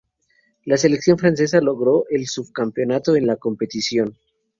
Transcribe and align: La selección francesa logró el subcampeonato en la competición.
La 0.65 0.77
selección 0.77 1.19
francesa 1.19 1.61
logró 1.61 2.05
el 2.09 2.25
subcampeonato 2.25 3.15
en 3.15 3.27
la 3.27 3.35
competición. 3.35 4.17